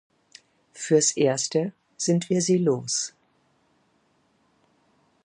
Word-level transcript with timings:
Fürs 0.73 1.11
Erste 1.11 1.73
sind 1.95 2.31
wir 2.31 2.41
sie 2.41 2.57
los. 2.57 3.13